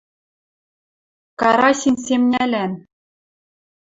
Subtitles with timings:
[1.39, 2.71] Карасин семнялӓн